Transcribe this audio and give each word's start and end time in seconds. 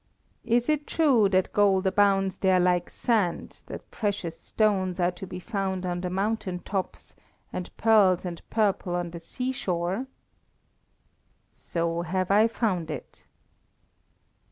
"Is 0.45 0.67
it 0.67 0.87
true 0.87 1.29
that 1.29 1.53
gold 1.53 1.85
abounds 1.85 2.37
there 2.37 2.59
like 2.59 2.89
sand, 2.89 3.61
that 3.67 3.91
precious 3.91 4.39
stones 4.39 4.99
are 4.99 5.11
to 5.11 5.27
be 5.27 5.39
found 5.39 5.85
on 5.85 6.01
the 6.01 6.09
mountain 6.09 6.57
tops, 6.57 7.13
and 7.53 7.69
pearls 7.77 8.25
and 8.25 8.41
purple 8.49 8.95
on 8.95 9.11
the 9.11 9.19
seashore?" 9.19 10.07
"So 11.51 12.01
have 12.01 12.31
I 12.31 12.47
found 12.47 12.89
it." 12.89 13.21